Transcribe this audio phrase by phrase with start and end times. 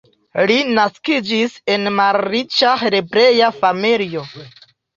[0.51, 4.29] Li naskiĝis en malriĉa hebrea familio.